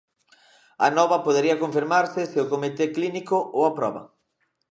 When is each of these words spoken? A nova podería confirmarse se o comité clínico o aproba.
A 0.85 0.87
nova 0.97 1.17
podería 1.25 1.61
confirmarse 1.63 2.21
se 2.31 2.37
o 2.43 2.49
comité 2.53 2.85
clínico 2.95 3.37
o 3.59 3.61
aproba. 3.69 4.03